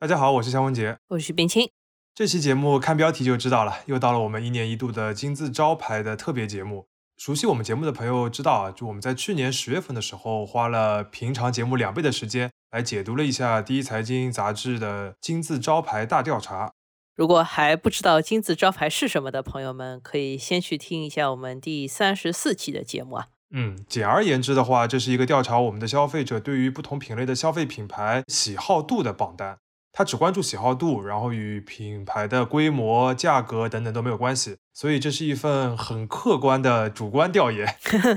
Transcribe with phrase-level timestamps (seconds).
[0.00, 1.68] 大家好，我是肖文杰，我是冰清。
[2.14, 6.86] 这期节目看标题就知道了，又到了我们一年一度的金字招牌的特别节目。
[7.16, 16.70] 熟悉我们节目的朋友知道啊，就我们在去年十月份的时候，花了平常节目两倍的时间来解读了一下第一财经杂志的金字招牌大调查。
[17.16, 23.26] 如果还不知道金字招牌是什么的朋友们，可以先去听一下我们第三十四期的节目啊。
[23.50, 29.58] 嗯，简而言之的话，这是一个调查我们的消费者对于不同品类的消费品牌喜好度的榜单。
[29.92, 34.56] 它只关注喜好度，然后与品牌的规模、价格等等都没有关系。
[34.72, 37.66] 所以这是一份很客观的主观调研。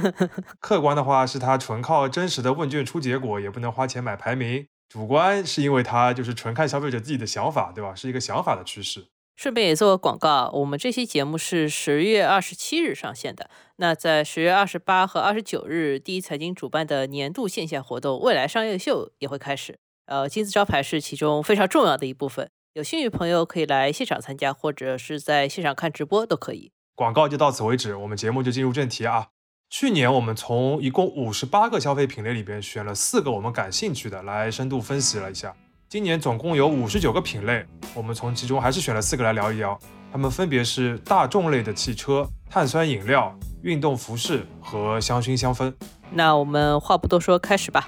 [0.61, 4.67] 客观的话是他纯靠真实的问卷出结果，也不能花钱买排名。
[4.87, 7.95] 主观是因为他就是纯看消费者自己的想法，对吧？
[7.95, 9.07] 是一个想法的趋势。
[9.37, 13.49] 顺便也做个广告，我们这期节目是十月二十七日上线的。
[13.77, 19.79] 那在十月二十八和二十九日，第一财经主办的年度线下活动“未来商业秀”也会开始。
[20.11, 22.49] 呃，金字招牌是其中非常重要的一部分。
[22.73, 26.73] 有兴趣朋友可以来现场参加，或者是在现场看直播都可以。
[26.95, 29.27] 广告就到此为止，我们节目就进入正题啊。
[29.69, 35.55] 去年我们从一共五十八个消费品类里边选了四个我们感兴趣的来深度分析了一下。
[35.87, 37.65] 今年总共有五十九个品类，
[37.95, 39.79] 我们从其中还是选了四个来聊一聊，
[40.11, 45.73] 它们分别是大众类的汽车、碳酸饮料、运动服饰和香薰香氛。
[46.11, 47.87] 那我们话不多说，开始吧。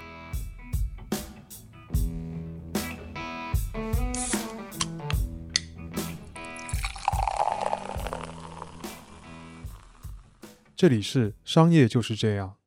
[10.84, 12.58] 这里是商业就是这样。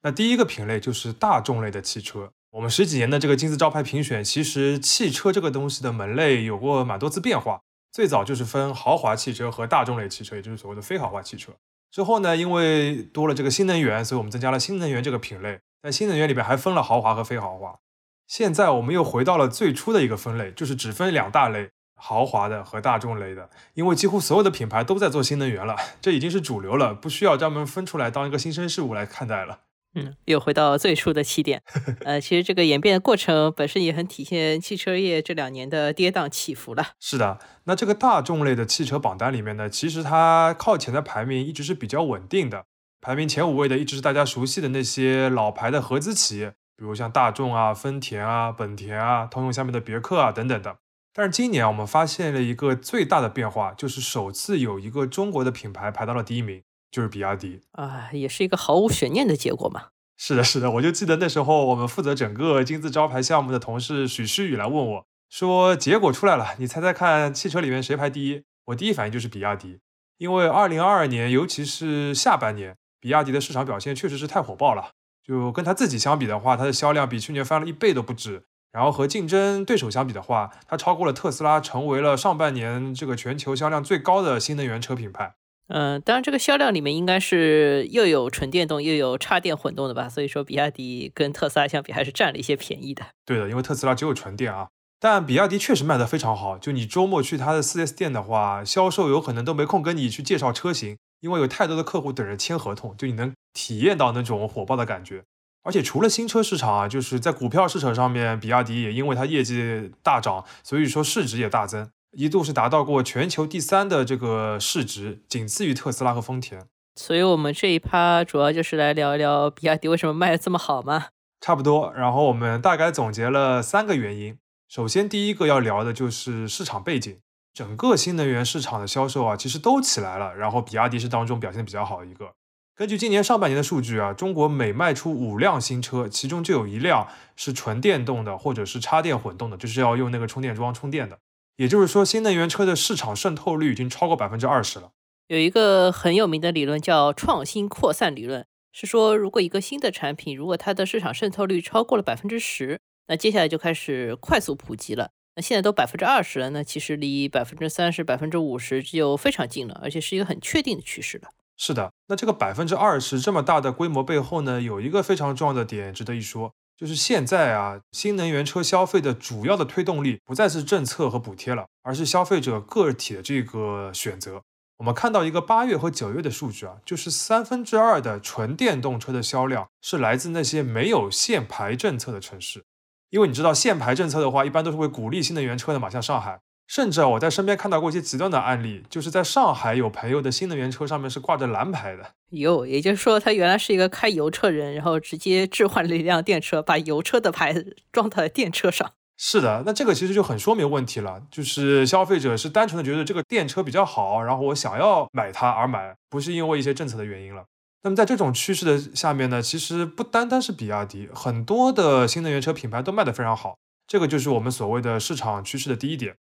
[0.00, 2.32] 那第一个品类就是大众类的汽车。
[2.52, 7.60] 我们十几年的这个金字招牌评选，其实汽车这个东西的门类有过蛮多次变化。
[7.92, 11.52] 最早就是分豪华汽车和大众类汽车，也就是所谓的非豪华汽车。
[11.90, 15.60] 之后呢，因为多了这个新能源，所以我们增加了新能源这个品类。
[15.82, 17.78] 在新能源里边还分了豪华和非豪华。
[18.26, 23.50] 现在我们又回到了最初的一个分类，就是只分两大类：豪华的和大众类的。
[23.74, 29.58] 因为几乎所有的品牌都在做新能源了，这已经是主流了，不需要专门分出来当一个新生事物来看待了。
[29.94, 31.62] 嗯，又回到最初的起点。
[32.04, 36.88] 呃，其实这个演变的过程本身也很体现汽车业这两年的跌宕起伏了。
[37.00, 42.66] 是的，那这个大众类的汽车榜单里面呢，其实它靠前的排名一直是比较稳定的，
[43.00, 50.76] 排名前五位的一直是大家熟悉的那些老牌的合资企业，比如像大众啊、丰田啊、本田啊、通用下面的别克啊等等的。
[51.12, 56.62] 但是今年我们发现了一个最大的变化，就是首次有一个中国的品牌排到了第一名。
[56.90, 59.88] 就是比亚迪啊，也是一个毫无悬念的结果嘛。
[60.16, 69.80] 是的，是的，我就记得那时候我们负责整个金字招牌项目的同事许诗雨来问我说：“结果出来了，你猜猜看，汽车里面谁排第一？”我第一反应就是比亚迪，
[70.16, 74.92] 因为二零二二年，尤其是下半年，比亚迪的市场表现确实是太火爆了。
[75.22, 78.44] 就跟他自己相比的话，它的销量比去年翻了一倍都不止。
[78.72, 85.34] 然后和竞争对手相比的话，它超过了特斯拉，成为了上半年这个全球销量最高的新能源车品牌。
[85.68, 93.04] 嗯，当然，这个销量里面应该是又有纯电动又有插电混动的吧，所以说比亚迪跟特斯拉相比还是占了一些便宜的。
[93.26, 94.68] 对的，因为特斯拉只有纯电啊，
[94.98, 96.56] 但比亚迪确实卖得非常好。
[96.56, 105.24] 就你周末去它的 4S 店的话，销售有可能都没空跟你去介绍车型，因为有太多的客户等着签合同，就你能体验到那种火爆的感觉。
[105.62, 111.90] 而且除了新车市场啊，就是在股票市场上面，比亚迪也因为它业绩大涨，所以说市值也大增。
[112.12, 116.66] 一度是达到过全球第三的这个市值，仅次于特斯拉和丰田。
[116.96, 121.08] 所以，我们这一趴主要就是来聊一聊比亚迪为什么卖的这么好嘛？
[121.40, 121.92] 差不多。
[121.94, 124.38] 然后我们大概总结了三个原因。
[124.68, 127.18] 首先，第一个要聊的就是市场背景。
[127.52, 130.34] 整个新能源市场的销售啊，其实都起来了。
[130.34, 132.32] 然后，比亚迪是当中表现比较好的一个。
[132.78, 141.18] 根据今年上半年的数据啊，中国每卖出五辆新车，其中就有一辆是纯电动的，或者是插电混动的，就是要用那个充电桩充电的。
[141.56, 144.92] 也就是说，新能源车的市场渗透率已经超过百分之二十了。
[145.26, 152.78] 有一个很有名的理论叫创新扩散理论，是说如果一个新的产品，如果它的市场渗透率超过了百分之十，
[153.08, 155.10] 那接下来就开始快速普及了。
[155.34, 161.30] 那现在都百分之二十了，那其实离百分之三十、百分之五十就非常近了，而且是一个很确定的趋势了。
[161.60, 166.52] 是的，那这个百分之二十这么大的规模背后呢，有一个非常重要的点值得一说。
[166.76, 174.42] 就是现在啊，新能源车消费的主要的推动力不再是政策和补贴了，而是消费者个体的这个选择。
[174.76, 182.64] 我们看到一个八月和九月的数据啊，就是三分之二的纯电动车的销量是来自那些没有限牌政策的城市，
[183.10, 186.38] 因为你知道限牌政策的话，一般都是会鼓励新能源车的嘛，像上海。
[186.68, 192.12] 甚至我在身边看到过一些极端的案例，就是在上海有朋友的新能源车上面是挂着蓝牌的。
[192.28, 198.92] 有，也就是说他原来是一个开油车人，然后直接置换了一辆电车，把油车的牌子装到了电车上。
[199.16, 207.44] 是的，那这个其实就很说明问题了，就是消费者是单纯的觉得这个电车比较好，然后我想要买它而买，不是因为一些政策的原因了。
[207.82, 213.56] 那么在这种趋势的下面呢，其实不单单是比亚迪，很多的新能源车品牌都卖得非常好。
[213.86, 216.14] 这个就是我们所谓的市场趋势的第一点。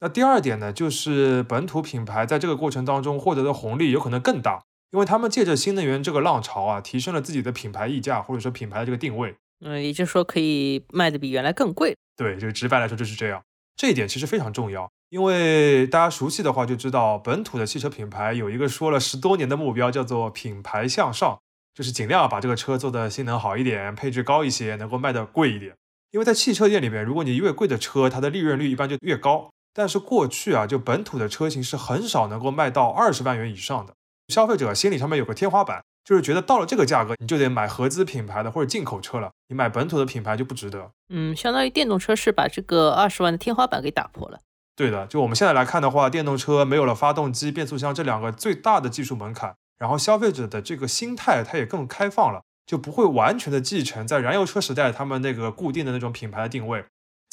[0.00, 9.34] 那第二点呢，就是本土品牌在这个过程当中获得的红利有可能更大，因为他们借着新能源这个浪潮啊，提升了自己的品牌溢价或者说品牌的这个定位。
[9.64, 11.96] 嗯，也就是说可以卖的比原来更贵。
[12.16, 13.42] 对，就直白来说就是这样。
[13.76, 21.38] 这一点其实非常重要，因为大家熟悉的话就知道，本土的汽车品牌有一个说了十多年的目标，叫做品牌向上，
[21.74, 25.74] 就是尽量把这个车做的性能好一点，配置高一些，能够卖的贵一点。
[26.12, 29.50] 因为在汽车店里面，如果你越贵的车，它的利润率一般就越高。
[29.74, 33.94] 但是过去啊，就本土的车型是很少能够卖到二十万元以上的，
[34.28, 40.92] 消费者心理上面有个天花板，就是觉得到了这个价格，你就得买合资品牌的或者进口车了，你买本土的品牌就不值得。
[41.08, 44.38] 嗯，相当于电动车是把这个二十万的天花板给打破了。
[44.76, 52.42] 对的，就我们现在来看的话，电动车没有了发动机、变速箱这两个最大的技术门槛，然后消费者的这个心态它也更开放了。
[52.66, 56.82] 就不会完全的继承在燃油车时代他们那个固定的那种品牌的定位，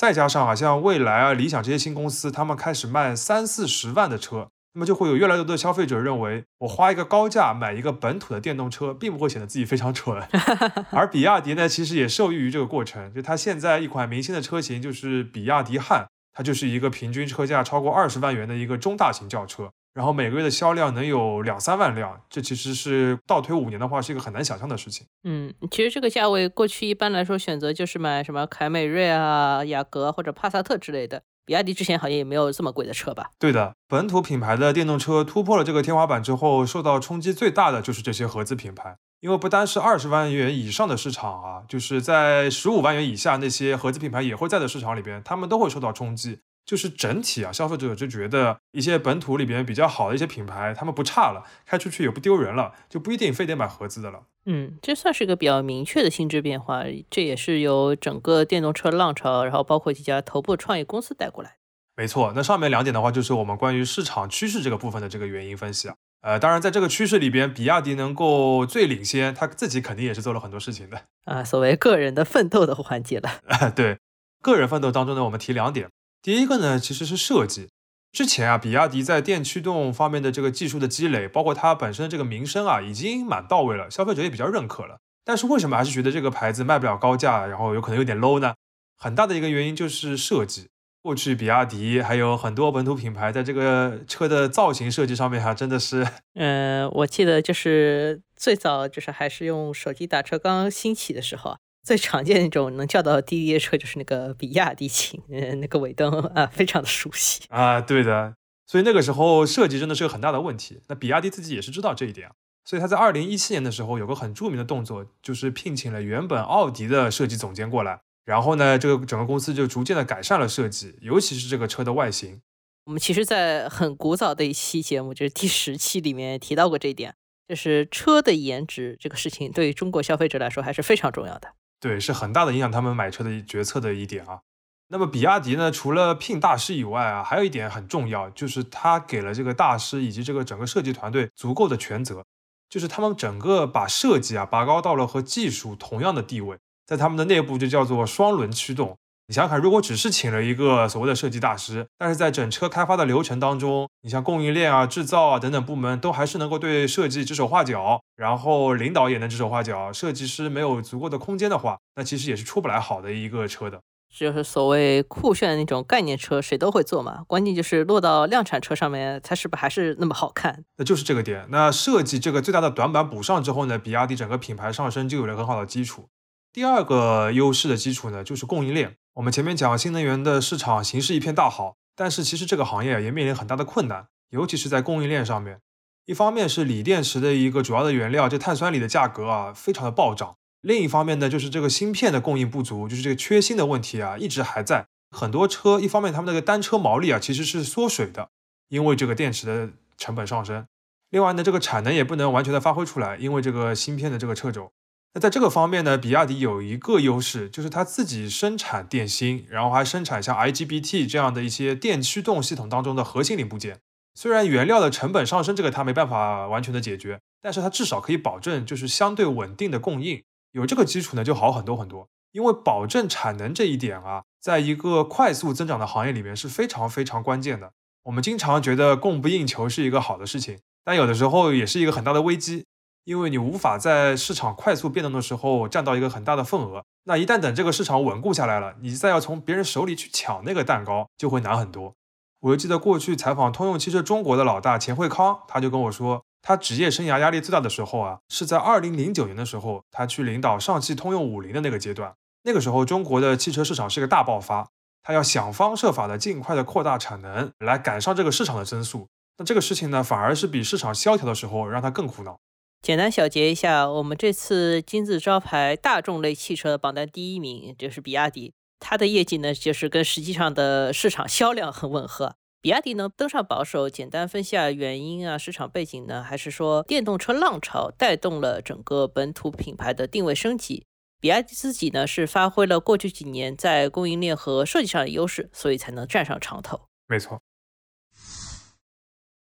[0.02, 10.20] 再加上啊，像蔚来啊、理想这些新公司，他们开始卖三四十万的车，那么就会有越来越多的消费者认为，我花一个高价买一个本土的电动车，并不会显得自己非常蠢。
[10.90, 19.70] 而比亚迪呢，其实也受益于这个过程，就它现在一款明星的车型就是比亚迪汉，它就是一个平均车价超过二十万元的一个中大型轿车。
[19.94, 25.06] 然后每个月的销量能有两三万辆，这其实是倒推五年的话，是一个很难想象的事情。
[25.24, 31.24] 嗯，其实这个价位过去一般来说选择就是买什么凯美瑞啊、雅阁或者帕萨特之类的。
[31.44, 33.32] 比亚迪之前好像也没有这么贵的车吧？
[33.40, 46.40] 对的，本土品牌的电动车突破了这个天花板之后，受到冲击最大的就是这些合资品牌，因为不单是二十万元以上的市场啊，就是在十五万元以下那些合资品牌也会在的市场里边，他们都会受到冲击。
[46.66, 54.24] 就是整体啊，消费者就觉得一些本土里边比较好的一些品牌，他们不差了，开出去也不丢人了，就不一定非得买合资的了。
[54.46, 61.58] 嗯，这算是一个比较明确的心智变化，这也是由整个电动车浪潮，然后包括几家头部创业公司带过来。
[61.96, 65.96] 没错，那上面两点的话，就是我们关于市场趋势这个部分的这个原因分析啊。
[66.22, 71.44] 呃，当然在这个趋势里边，比亚迪能够最领先，他自己肯定也是做了很多事情的啊。
[71.44, 73.30] 所谓个人的奋斗的环节了。
[73.76, 73.98] 对，
[74.42, 75.90] 个人奋斗当中呢，我们提两点。
[76.22, 77.70] 第一个呢，其实是设计。
[78.12, 85.00] 之前啊，比亚迪在电驱动方面的这个技术的积累，包括它本身的这个名声啊，已经蛮到位了，消费者也比较认可了。
[85.24, 88.54] 但是为什么还是觉得这个牌子卖不了高价，然后有可能有点 low 呢？
[88.98, 90.68] 很大的一个原因就是设计。
[91.02, 101.58] 过去比亚迪还有很多本土品牌在这个车的造型设计上面哈，真的是， 嗯，我记得就是最早就是还是用手机打车刚兴起的时候。
[101.84, 108.36] 最常见那种能叫到滴滴的车就是那个比亚迪秦，嗯，那个尾灯啊，非常的熟悉啊，对的。
[108.68, 110.82] 所以那个时候设计真的是个很大的问题。
[110.88, 112.34] 那比亚迪自己也是知道这一点啊，
[112.64, 122.42] 所以他在二零一七年的时候有个很著名的动作，就是聘请了原本奥迪的设计总监过来，然后呢，这个整个公司就逐渐的改善了设计，尤其是这个车的外形。
[122.86, 127.14] 我们其实，在很古早的一期节目，就是第十期里面提到过这一点，
[127.48, 131.50] 就是车的颜值这个事情，对于中国消费者来说还是非常重要的。
[131.82, 134.42] 对，是很大的影响他们买车的决策的一点啊。
[134.90, 142.24] 那么比亚迪呢，除了聘大师以外啊，还有一点很重要，就是他给了这个大师以及这个整个设计团队足够的权责，
[142.70, 148.98] 就是他们整个把设计啊拔高到了和技术同样的地位，在他们的内部就叫做双轮驱动。
[149.32, 163.80] 你想想看，如果只是请了一个所谓的设计大师，但是在整车开发的流程当中，你像供应链啊、制造啊等等部门都还是能够对设计指手画脚，然后领导也能指手画脚，设计师没有足够的空间的话，那其实也是出不来好的一个车的。
[164.14, 170.66] 就是所谓酷炫的那种概念车，谁都会做嘛，关键就是落到量产车上面，它是不是还是那么好看？
[170.76, 171.48] 那就是这个点。
[171.52, 176.10] 那设计这个最大的短板补上之后呢，比亚迪整个品牌上升就有了很好的基础。
[176.52, 178.98] 第二个优势的基础呢，就是供应链。
[179.16, 185.60] 我们前面讲新能源的市场形势一片大好，但是其实这个行业也面临很大的困难，尤其是在供应链上面。
[186.06, 194.88] 一方面是锂电池的一个主要的原料，这碳酸锂的价格啊非常的暴涨；另一方面呢，就是这个芯片的供应不足，就是这个缺芯的问题啊一直还在。
[195.14, 198.30] 很多车一方面他们那个单车毛利啊其实是缩水的，
[198.70, 200.64] 因为这个电池的成本上升；
[201.10, 204.72] 另外呢，这个产能也不能完全的发挥出来，因为这个芯片的这个掣肘。
[205.14, 213.80] 那在这个方面呢，比亚迪有一个优势，就是它自己生产电芯，然后还生产像 IGBT 这样的一些电驱动系统当中的核心零部件。
[214.16, 220.24] 虽然原料的成本上升，这个它没办法完全的解决，但是它至少可以保证就是相对稳定的供应。
[220.52, 222.08] 有这个基础呢，就好很多很多。
[222.32, 227.74] 因为保证产能这一点啊，在一个快速增长的行业里面是非常非常关键的。
[228.04, 232.66] 我们经常觉得供不应求是一个好的事情，但有的时候也是一个很大的危机，
[233.04, 236.84] 因为你无法在市场快速变动的时候占到一个很大的份额。
[237.06, 241.94] 那一旦等这个市场稳固下来了，你再要从别人手里去抢那个蛋糕，就会难很多。
[242.42, 252.14] 我就记得过去采访通用汽车中国的老大钱惠康，他就跟我说，他职业生涯压力最大的时候啊，是在二零零九年的时候，他去领导上汽通用五菱的那个阶段。
[252.44, 254.68] 那个时候，中国的汽车市场是个大爆发，
[255.04, 259.08] 他要想方设法的尽快的扩大产能，来赶上这个市场的增速。
[259.38, 262.38] 那这个事情呢，反而是比市场萧条的时候让他更苦恼。
[262.82, 272.36] 简单小结一下，我们这次金字招牌大众类汽车榜单第一名就是比亚迪，它的业绩呢，就是跟实际上的市场销量很吻合。
[272.60, 280.84] 比亚迪能登上榜首，简单分析下原因啊，市场背景呢，还是说电动车浪潮带动了整个本土品牌的定位升级？
[281.20, 286.82] 比亚迪自己呢是发挥了过去几年在供应链和设计上的优势，所以才能站上长头。
[287.08, 287.40] 没错。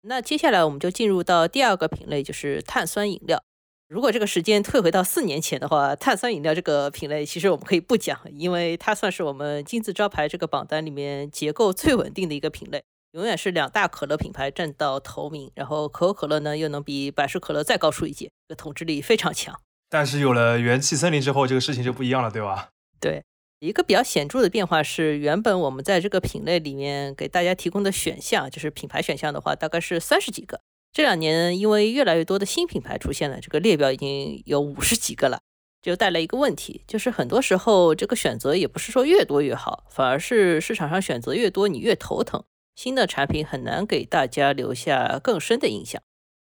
[0.06, 3.42] 那接下来我们就进入到第二个品类，就是碳酸饮料。
[3.88, 12.82] 如果这个时间退回到四年前的话，碳酸饮料这个品类其实我们可以不讲，因为它算是我们金字招牌这个榜单里面结构最稳定的一个品类，
[13.12, 19.58] 永远是两大可乐品牌占到头名，然后可口可乐呢又能比百事可乐再高出一截，这个统治力非常强。
[19.88, 22.68] 但是有了元气森林之后，这个事情就不一样了，对吧？
[23.00, 23.23] 对，
[23.61, 30.61] 一个比较显著的变化是，原本我们在这个品类里面给大家提供的选项，就是品牌选项的话，大概是三十几个。
[30.92, 35.40] 这两年因为越来越多的新品牌出现了，这个列表已经有五十几个了，
[35.80, 42.44] 就带来一个问题，就是很多时候这个选择也不是说越多越好，反而是市场上选择越多，你越头疼。
[42.76, 46.02] 新的产品很难给大家留下更深的印象。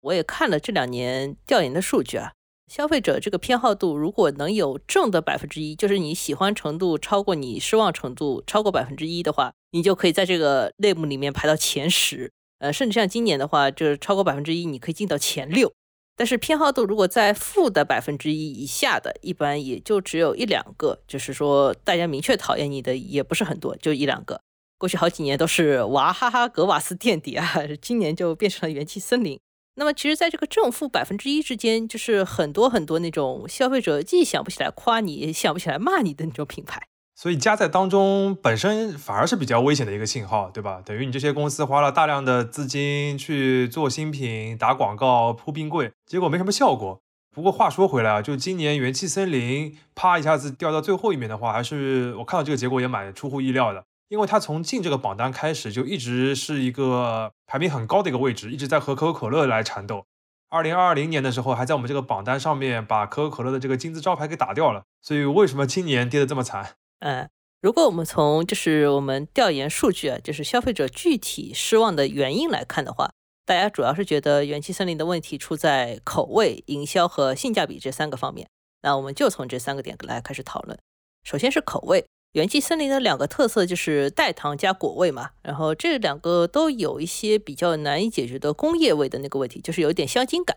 [0.00, 2.32] 我也看了这两年调研的数据啊。
[2.68, 12.30] 消费者这个偏好度，如果能有正的百分之一，就是你喜欢程度超过你失望程度超过百分之一的话，你就可以在这个类目里面排到前十。
[12.58, 15.72] 呃，甚至像今年的话，就是超过百分之一，你可以进到前六。
[16.14, 24.40] 但是偏好度如果在负的百分之一以下的，一般也就只有一两个，就是说大家明确讨厌你的也不是很多，就一两个。
[24.76, 27.48] 过去好几年都是娃哈哈格瓦斯垫底啊，
[27.80, 29.38] 今年就变成了元气森林。
[29.78, 36.82] 那么其实，在这个正负百分之一之间，就是很多很多那种消费者既想不起来夸你，也想不起来骂你的那种品牌。
[37.14, 40.82] 所以加在当中本身反而是比较危险的一个信号，对吧？
[40.84, 47.00] 等于你这些公司花了大量的资金去做新品、打广告、铺冰柜，结果没什么效果。
[47.32, 53.84] 不过话说回来啊，就今年元气森林啪一下子掉到最后一面的话，还是我看到这个结果也蛮出乎意料的。
[54.08, 60.06] 因为它从进这个榜单开始就一直是一个排名很高的一个位置，一直在和可口可乐来缠斗。
[60.48, 64.84] 二零二零年的时候，还在我们这个榜单上面把可口可乐的这个金字招牌给打掉了。
[65.02, 66.76] 所以为什么今年跌得这么惨？
[67.00, 67.28] 嗯，
[67.60, 73.10] 如果我们从就是我们调研数据啊，就是消费者具体失望的原因来看的话，
[73.44, 78.48] 大家主要是觉得元气森林的问题出在口味、营销和性价比这三个方面。
[78.80, 80.78] 那我们就从这三个点来开始讨论。
[81.24, 82.06] 首先是口味。
[82.32, 90.56] 元气森林的两个特色就是代糖加果味嘛，然后这两个都有一些比较难以解决的工业味的那个问题，就是有点香精感。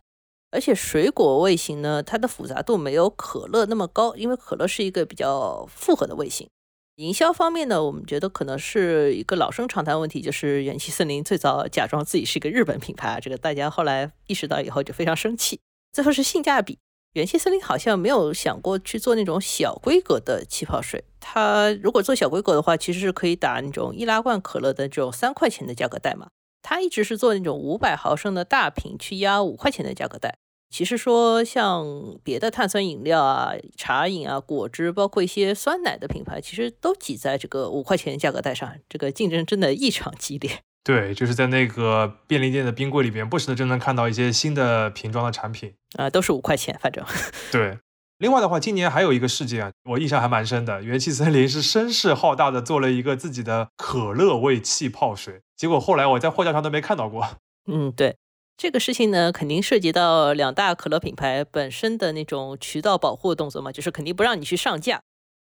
[0.51, 6.49] 而且水果味型呢，它的复杂度没有可乐那么高，因为可乐是一个比较复合的味型。
[6.97, 15.61] 营销方面呢，我们觉得可能是一个老生常谈问题，就是元气森林最早假装自己是一个日本品牌，这个大家后来意识到以后就非常生气。
[15.93, 16.77] 最后是性价比。
[17.13, 21.03] 元气森林好像没有想过去做那种小规格的气泡水。
[21.19, 26.27] 它如果做小规格的话，其实是可以打那种易拉罐可乐的这种三块钱的价格带嘛。
[26.61, 30.37] 它一直是做那种五百毫升的大瓶去压五块钱的价格带。
[30.69, 40.61] 其实说像别的碳酸饮料啊、茶饮啊、果汁，包括一些酸奶的品牌，其实都挤在这个五块钱的价格带上，这个竞争真的异常激烈。
[40.83, 47.05] 对，就是在那个便利店的冰柜里边，不时的就能看到一些新的瓶装的产品啊，都是五块钱，反正。
[47.51, 47.77] 对，
[48.17, 57.37] 另外的话，今年还有一个事件，我印象还蛮深的，元气森林是声势浩大的做了一个自己的可乐味气泡水，结果后来我在货架上都没看到过。
[57.71, 58.17] 嗯，对，
[58.57, 65.01] 这个事情呢，肯定涉及到两大可乐品牌本身的那种渠道保护动作嘛，就是肯定不让你去上架。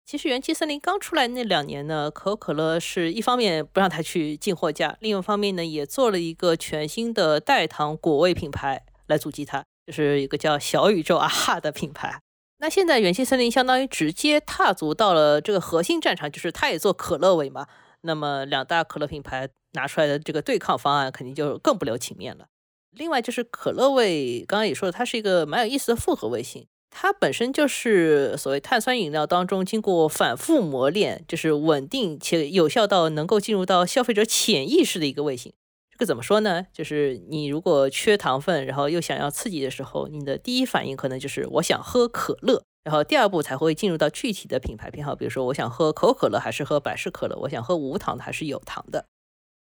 [0.07, 12.21] 其实元气森林刚出来那两年呢，可口可乐是一方面不让它去进货架，另一方面呢也做了一个全新的代糖果味品牌来阻击它，就是一个叫小宇宙啊哈的品牌。
[12.59, 17.67] 那现在元气森林相当于直接踏足到了这个核心战场，就是它也做可乐味嘛。
[18.03, 22.47] 那么两大可乐品牌拿出来的这个对抗方案肯定就更不留情面了。
[22.91, 26.67] 另外就是可乐味，刚刚也说了，它是一个蛮有意思的复合味型。
[26.97, 35.53] 它本身就是所谓碳酸饮料当中经过反复磨练，就是稳定且有效到能够进入到消费者潜意识的一个味型。
[35.91, 36.67] 这个怎么说呢？
[36.73, 49.07] 就是你如果缺糖分，然后又想要刺激的时候，你的第一反应可能就是我想喝可乐，然后第二步才会进入到具体的品牌偏好，比如说我想喝可口可乐还是喝百事可乐，我想喝无糖的还是有糖的。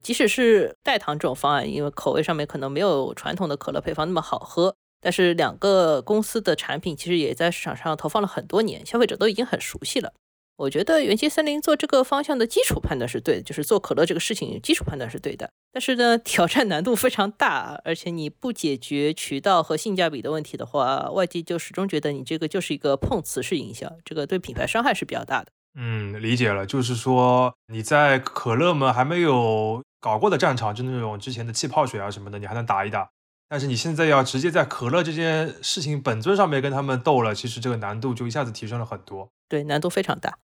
[0.00, 10.12] 即使是代糖这种方案，因为口味上面可能没有传统的可乐配方那么好喝，但是两个公司的产品其实也在市场上投放了很多年，消费者都已经很熟悉了。
[10.56, 15.50] 我觉得元气森林做这个方向的基础判断是对的，就是做可乐这个事情基础判断是对的。
[15.70, 25.50] 但是呢，挑战难度非常大，而且你不解决渠道和性价比的问题的话，外界就始终觉得你这个就是一个碰瓷式营销，这个对品牌伤害是比较大的。
[25.78, 33.10] 嗯，理解了，就是说你在可乐们还没有搞过的战场，就那种之前的气泡水啊什么的，你还能打一打。
[33.48, 39.28] 但是你现在要直接在可乐这件事情本尊上面跟他们斗了，其实这个难度就一下子提升了很多。
[39.48, 40.38] 对，难度非常大。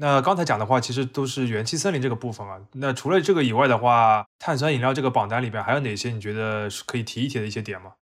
[0.00, 2.60] 那刚才讲的话，其实都是元气森林这个部分啊。
[2.74, 7.94] 那除了这个以外的话，碳酸饮料这个榜单里边还有哪些你觉得是可以提一提的一些点吗？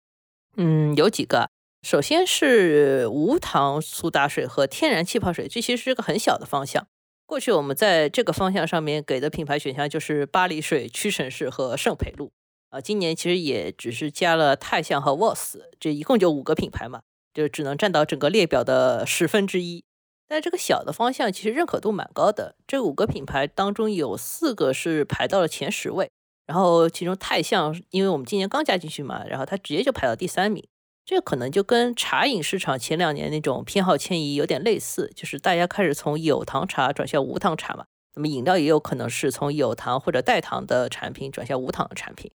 [0.56, 1.48] 嗯，有几个。
[1.82, 6.86] 首先是无糖苏打水和天然气泡水，这其实是个很小的方向。
[7.24, 12.32] 过去我们在这个方向上面给的品牌选项就是巴黎水、屈臣氏和圣培露
[12.76, 12.80] 啊。
[12.80, 17.00] 今年其实也只是加了泰象和 WOS，这一共就五个品牌嘛，
[17.32, 19.84] 就只能占到整个列表的十分之一。
[20.28, 26.10] 但这个小的方向其实认可度蛮高的，这五个品牌当中有四个是排到了前十位，
[26.46, 30.66] 然后其中泰象，因为我们今年刚加进去嘛，然后它直接就排到第三名。
[31.04, 37.84] 这可能就跟茶饮市场前两年那种偏好迁移有点类似，就是大家开始从有糖茶转向无糖茶嘛。
[38.16, 42.32] 那么饮料也有可能是从有糖或者代糖的产品转向无糖的产品。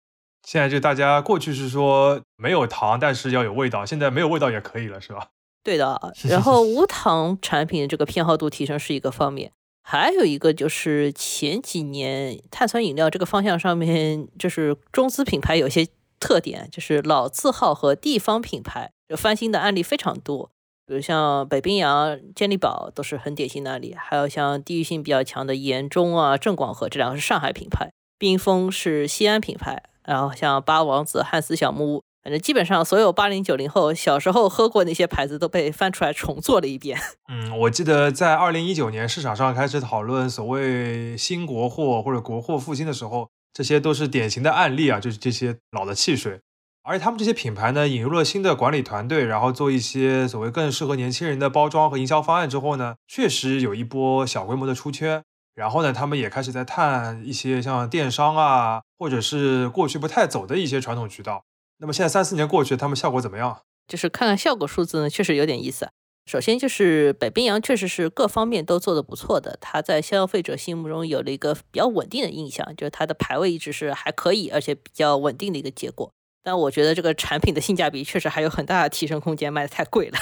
[0.50, 5.28] 现在就大家过去是说没有糖，但是要有味道，现在没有味道也可以了，是吧？
[5.62, 9.52] 对的， 然后无糖产品的这个偏好度提升是一个方面，
[9.85, 15.87] 还有一个就是前几年碳酸饮料这个方向上面，就是中资品牌有些
[16.19, 20.51] 特点，就是老字号和地方品牌就翻新的案例非常多，
[20.85, 32.03] 比如像北冰洋、健力宝都是很典型的案例，还有像地域性比较强的盐中啊、正广和这两个是上海品牌，冰峰是西安品牌，然后像八王子、汉斯小木屋。
[32.25, 36.99] 反正基本上所有八零九零后小时候喝过那些牌子都被翻出来重做了一遍。
[37.33, 46.40] 嗯，我记得在二零一九年市场上开始讨论所谓新国货或者国货复兴的时候，这些都是典型的案例啊，就是这些老的汽水。
[46.83, 55.23] 而且他们这些品牌呢，引入了新的管理团队，然后做一些所谓更适合年轻人的包装和营销方案之后呢，确实有一波小规模的出圈。
[55.55, 61.42] 然后呢，他们也开始在探一些像电商啊，或者是过去不太走的一些传统渠道。
[61.78, 63.62] 那么现在三四年过去，他们效果怎么样？
[63.88, 65.88] 就是看看效果数字呢，确实有点意思。
[66.26, 76.12] 首先就是北冰洋确实是各方面都做得不错的，它在消费者心目中有了一个比较稳定的印象，就是它的排位一直是还可以，而且比较稳定的一个结果。
[76.42, 80.18] 但我觉得这个产品的性价比确实还有很大的提升空间，卖的太贵了。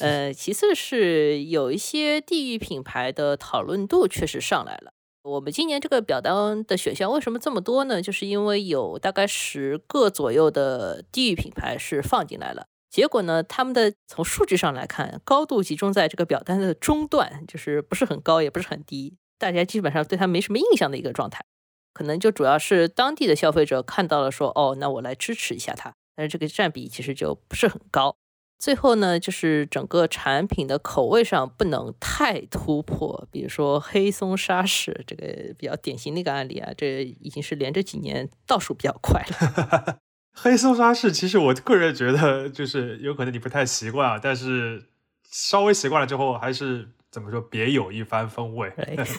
[0.00, 4.92] 呃，其次是有一些地域品牌的讨论度确实上来了。
[5.26, 8.00] 我们今年这个表单的选项为什么这么多呢？
[8.00, 12.68] 就是因为有大概十个左右的地域品牌是放进来了。
[12.88, 21.44] 结果呢，他们的从数据上来看，高度集中在这个表单的中段，就是不是很高，也不是很低，大家基本上对它没什么印象的一个状态。
[21.92, 28.16] 可能就主要是当地的消费者看到了，说哦，那我来支持一下它，但是这个占比其实就不是很高。
[28.58, 39.98] 最后呢，就是整个产品的口味上不能太突破，比如说黑松沙士这个比较典型的一个案例啊，这已经是连着几年倒数比较快了。
[40.32, 44.84] 黑松沙士其实我个人觉得就是有可能你不太习惯啊，但是
[45.30, 48.72] 稍微习惯了之后，还是怎么说别有一番风味。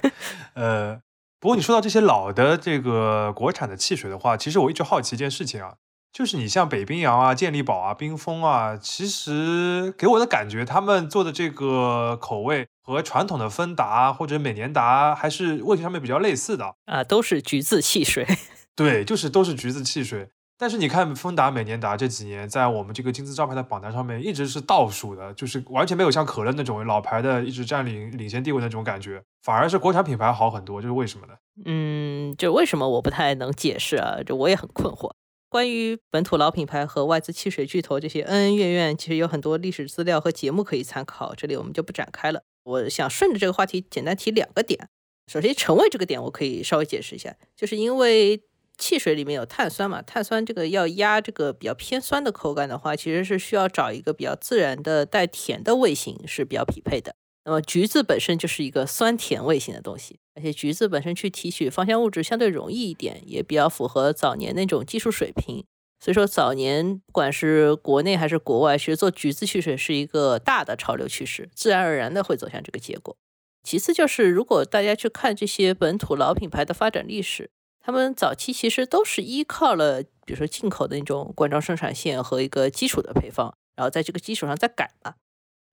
[0.54, 1.00] 呃，
[1.40, 5.76] 不过你说到这些老的这个国产的汽水的话，其实我一直好奇一件事情啊。
[6.18, 18.26] 就是你像北冰洋啊、健力宝啊、冰峰啊，其实给我的感觉，他们做的这个口味和传统的芬达或者美年达还是味觉上面比较类似的啊，都是橘子汽水。
[18.76, 20.30] 对，就是都是橘子汽水。
[20.58, 31.34] 但是你看芬达、美年达这几年在我们这个金字招牌的榜单上面一直是倒数的，就是完全没有像可乐那种老牌的一直占领领先地位那种感觉，反而是国产品牌好很多，这是为什么呢？
[31.66, 34.18] 嗯，就为什么我不太能解释啊？
[34.26, 35.12] 就我也很困惑。
[35.50, 42.44] 关于本土老品牌和外资汽水巨头这些恩恩怨怨，其实有很多历史资料和节目可以参考，这里我们就不展开了。
[42.64, 44.90] 我想顺着这个话题简单提两个点。
[45.32, 48.42] 首先，橙味这个点我可以稍微解释一下，就是因为
[48.78, 57.16] 汽水里面有碳酸嘛，碳酸这个要压这个比较偏酸的口感的话，其实是需要找一个比较自然的带甜的味型是比较匹配的。
[57.46, 65.66] 那么橘子本身就是一个酸甜味型的东西，而且橘子本身去提取芳香物质相对容易一点，也比较符合早年那种技术水平。
[66.00, 73.18] 所以说早年不管是国内还是国外，其实做橘子汽水是一个大的潮流趋势，自然而然的会走向这个结果。
[73.64, 85.16] 其次就是，如果大家去看这些本土老品牌的发展历史，他们早期其实都是依靠了，比如说进口的那种罐装生产线和一个基础的配方，然后在这个基础上再改嘛。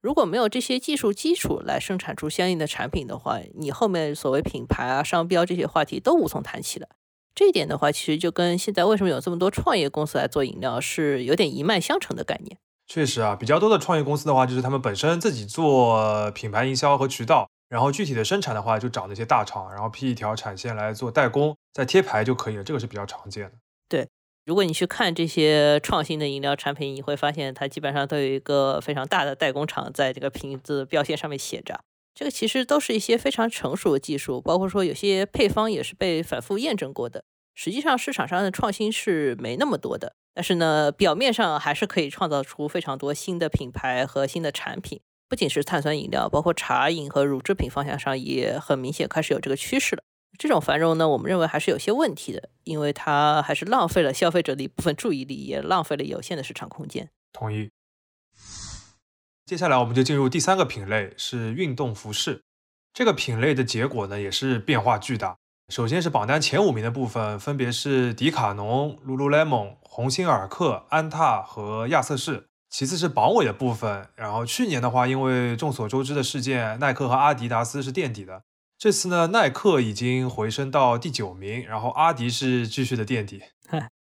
[0.05, 6.87] 如果没有这些技术基础来生产出相应的产品的话，你后面所谓品牌啊、商标这些话题都无从谈起了。
[7.35, 12.59] 这一点的话，其实就跟现在为什么有这么多创业公司来做饮料是有点一脉相承的概念。
[12.87, 22.63] 确实啊，比较多的创业公司的话，就是他们本身自己做品牌营销和渠道，然后具体的生产的话，就找那些大厂，然后批一条产线来做代工，再贴牌就可以了。
[22.63, 23.53] 这个是比较常见的。
[23.89, 24.07] 对。
[24.45, 31.81] 如果你去看这些创新的饮料产品，你会发现它基本上都有一个非常大的代工厂在这个瓶子标签上面写着。
[32.15, 37.25] 这个其实都是一些非常成熟的技术，包括说有些配方也是被反复验证过的。
[37.55, 45.01] 实际上市场上的创新是没那么多的，但是呢，表面上还是可以创造出非常多新的品牌和新的产品。
[45.27, 50.03] 不仅是碳酸饮料，包括茶饮和乳制品方向上也很明显开始有这个趋势了。
[50.39, 57.09] 这种繁荣呢，我们认为还是有些问题的，因为它还是浪费了消费者的一部分注意力，也浪费了有限的市场空间。
[57.33, 57.71] 同意。
[59.47, 62.43] 接下来我们就进入第三个品类，是运动服饰。
[62.93, 65.37] 这个品类的结果呢，也是变化巨大。
[65.69, 72.47] 首先是榜单前五名的部分，分别是迪卡侬、Lululemon、鸿星尔克、安踏和亚瑟士。
[72.71, 78.43] 其次是榜尾的部分，然后去年的话，因为众所周知的事件，耐克和阿迪达斯是垫底的。
[78.79, 83.41] 这次呢，耐克已经回升到第九名，然后阿迪是继续的垫底。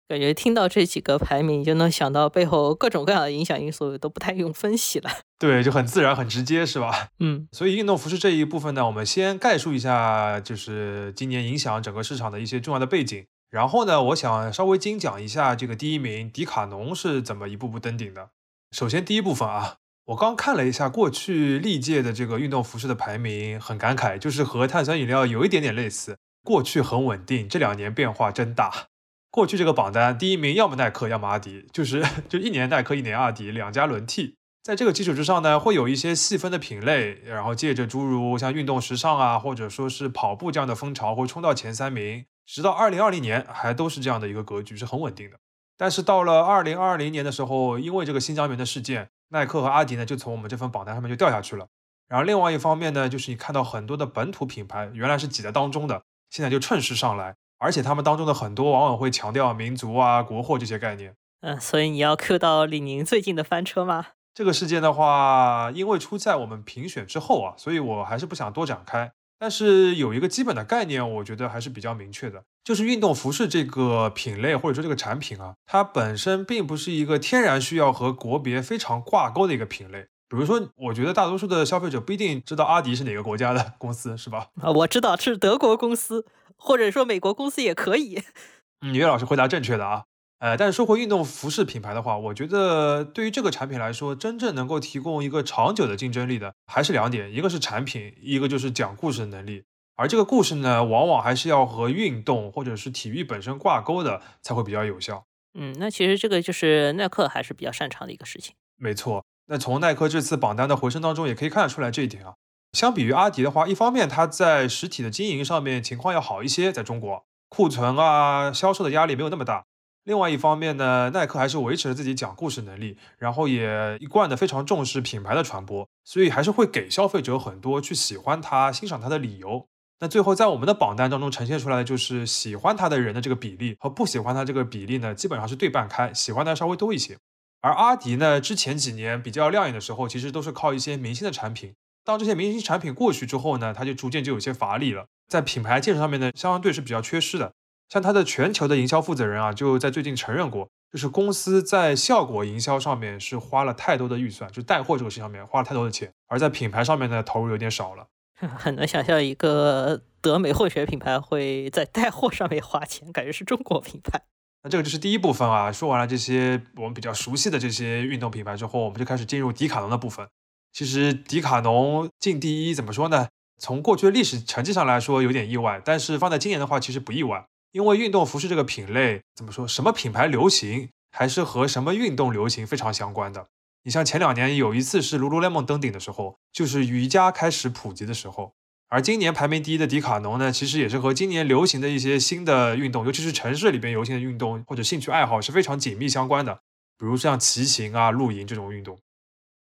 [0.08, 5.10] 感觉听到这几个排名，就能想到背后各种各样的影响因素，都不太用分析了。
[5.40, 7.08] 对，就很自然、很直接，是吧？
[7.20, 7.48] 嗯。
[7.54, 13.26] 所以运动服饰这一部分呢，我们先概述一下，就是今年影响整个市场的一些重要的背景。
[13.50, 18.32] 然后呢，我想稍微精讲一下这个第一名迪卡侬是怎么一步步登顶的。
[18.72, 19.78] 首先第一部分啊。
[20.12, 26.18] 我刚看了一下过去历届的这个运动服饰的排名，很感慨，就是和碳酸饮料有一点点类似。
[26.44, 28.88] 过去很稳定，这两年变化真大。
[29.30, 34.36] 过去这个榜单第一名要么耐克，要么阿迪，就是 就一年耐克，一年阿迪，两家轮替。
[34.62, 45.38] 在这个基础之上呢，会有一些细分的品类，然后借着诸如像运动时尚啊，或者说是跑步这样的风潮，会冲到前三名，直到二零二零年还都是这样的一个格局，是很稳定的。
[45.78, 49.08] 但是到了二零二零年的时候，因为这个新疆棉的事件。
[49.32, 51.68] 耐克和阿迪呢，就从我们这份榜单上面就掉下去了。
[52.08, 61.16] 然后另外一方面呢，就是你看到很多的本土品牌，原来是挤在当中的，现在就趁势上来，而且他们当中的很多往往会强调民族啊、国货这些概念。
[61.40, 64.08] 嗯，所以你要 Q 到李宁最近的翻车吗？
[64.34, 69.12] 这个事件的话，因为出在我们评选之后啊，所以我还是不想多展开。
[69.42, 80.04] 但是有一个基本的概念，我觉得还是比较明确的，就是运动服饰这个品类或者说这个产品啊，它本身并不是一个天然需要和国别非常挂钩的一个品类。
[80.30, 84.50] 比如说，我觉得大多数的消费者不一定知道阿迪是哪个国家的公司，是吧？
[84.62, 88.22] 啊，我知道是德国公司，或者说美国公司也可以。
[88.86, 90.04] 嗯，岳老师回答正确的啊。
[90.42, 99.64] 呃，但是说回运动服饰品牌的话，我觉得对于这个产品来说，真正能够提供一个长久的竞争力的，还是两点，一个是产品，一个就是讲故事的能力。
[99.98, 105.24] 而这个故事呢，往往还是要和运动或者是体育本身挂钩的，才会比较有效。
[105.54, 108.56] 嗯，那其实这个就是耐克还是比较擅长的一个事情。
[108.78, 112.34] 没错，那从耐克这次榜单的回升当中，也可以看得出来这一点啊。
[112.74, 119.66] 相比于阿迪的话，一方面它在实体的经营上面情况要好一些，在中国库存啊、销售的压力没有那么大。
[120.04, 129.68] 另外一方面呢，耐克还是维持了自己讲故事能力，然后也一贯的非常重视品牌的传播，所以还是会给消费者很多去喜欢它、欣赏它的理由。
[130.00, 137.16] 那最后在我们的榜单当中呈现出来的就是喜欢它的人的这个比例和不喜欢它这个比例呢，基本上是对半开，喜欢的稍微多一些。
[137.62, 141.76] 而阿迪呢，之前几年比较亮眼的时候，其实都是靠一些明星的产品。
[142.04, 147.54] 当这些明星产品过去之后呢，它就逐渐就有些乏力了，在品牌建设上面呢，相对是比较缺失的。
[147.92, 158.08] 像它的全球的营销负责人啊，就在最近承认过，就是公司在效果营销上面是花了太多的预算，就带货这个事上面花了太多的钱，而在品牌上面呢投入有点少了。
[158.58, 164.22] 很难想象一个德美混血品牌会在带货上面花钱，感觉是中国品牌。
[164.64, 170.26] 那这个就是第一部分啊，说完了这些我们比较熟悉的这些运动品牌之后，我们就开始进入迪卡侬的部分。
[170.72, 173.28] 其实迪卡侬进第一怎么说呢？
[173.60, 177.46] 从过去的历史成绩上来说有点意外，但是放在今年的话其实不意外。
[177.72, 183.48] 因为运动服饰这个品类怎么说，什么品牌流行，还是和什么运动流行非常相关的。
[183.84, 188.54] 你像前两年有一次是 Lululemon 登顶的时候，就是瑜伽开始普及的时候。
[188.90, 196.60] 而今年排名第一的迪卡侬呢，其实也是和今年流行的一些新的运动，尤其是城市里边流行的运动或者兴趣爱好是非常紧密相关的。
[197.00, 199.00] 比如像骑行啊、露营这种运动。